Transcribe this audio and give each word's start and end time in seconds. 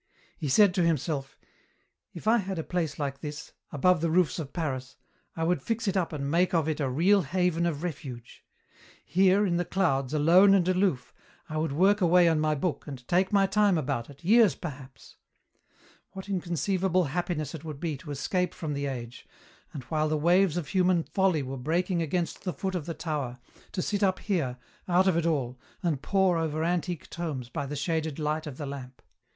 He 0.35 0.49
said 0.49 0.73
to 0.73 0.83
himself, 0.83 1.37
"If 2.11 2.27
I 2.27 2.37
had 2.39 2.57
a 2.57 2.63
place 2.63 2.97
like 2.97 3.19
this, 3.19 3.51
above 3.71 4.01
the 4.01 4.09
roofs 4.09 4.39
of 4.39 4.51
Paris, 4.51 4.95
I 5.37 5.43
would 5.43 5.61
fix 5.61 5.87
it 5.87 5.95
up 5.95 6.11
and 6.11 6.31
make 6.31 6.55
of 6.55 6.67
it 6.67 6.79
a 6.79 6.89
real 6.89 7.21
haven 7.21 7.67
of 7.67 7.83
refuge. 7.83 8.43
Here, 9.05 9.45
in 9.45 9.57
the 9.57 9.63
clouds, 9.63 10.11
alone 10.11 10.55
and 10.55 10.67
aloof, 10.67 11.13
I 11.47 11.57
would 11.59 11.71
work 11.71 12.01
away 12.01 12.27
on 12.27 12.39
my 12.39 12.55
book 12.55 12.87
and 12.87 13.07
take 13.07 13.31
my 13.31 13.45
time 13.45 13.77
about 13.77 14.09
it, 14.09 14.23
years 14.23 14.55
perhaps. 14.55 15.17
What 16.13 16.27
inconceivable 16.27 17.03
happiness 17.03 17.53
it 17.53 17.63
would 17.63 17.79
be 17.79 17.95
to 17.97 18.09
escape 18.09 18.55
from 18.55 18.73
the 18.73 18.87
age, 18.87 19.27
and, 19.71 19.83
while 19.83 20.09
the 20.09 20.17
waves 20.17 20.57
of 20.57 20.69
human 20.69 21.03
folly 21.03 21.43
were 21.43 21.57
breaking 21.57 22.01
against 22.01 22.43
the 22.43 22.53
foot 22.53 22.73
of 22.73 22.87
the 22.87 22.95
tower, 22.95 23.37
to 23.71 23.83
sit 23.83 24.01
up 24.01 24.17
here, 24.17 24.57
out 24.87 25.05
of 25.05 25.15
it 25.15 25.27
all, 25.27 25.59
and 25.83 26.01
pore 26.01 26.39
over 26.39 26.63
antique 26.63 27.07
tomes 27.11 27.49
by 27.49 27.67
the 27.67 27.75
shaded 27.75 28.17
light 28.17 28.47
of 28.47 28.57
the 28.57 28.65
lamp." 28.65 29.03